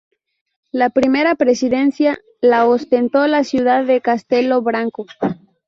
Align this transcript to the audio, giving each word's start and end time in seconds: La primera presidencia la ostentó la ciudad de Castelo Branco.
La 0.71 0.89
primera 0.89 1.35
presidencia 1.35 2.17
la 2.41 2.65
ostentó 2.65 3.27
la 3.27 3.43
ciudad 3.43 3.85
de 3.85 4.01
Castelo 4.01 4.63
Branco. 4.63 5.05